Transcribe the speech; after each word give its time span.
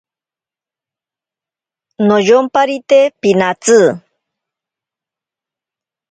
Noyomparite 2.07 2.99
pinatsi. 3.21 3.79